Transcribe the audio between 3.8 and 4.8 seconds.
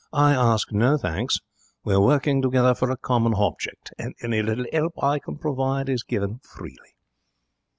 and any little